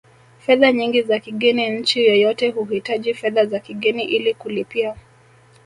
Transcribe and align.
fedha 0.39 0.71
nyingi 0.71 1.01
za 1.01 1.19
kigeni 1.19 1.69
nchi 1.69 2.05
yoyote 2.05 2.49
huhitaji 2.51 3.13
fedha 3.13 3.45
za 3.45 3.59
kigeni 3.59 4.03
ili 4.03 4.33
kulipia 4.33 4.95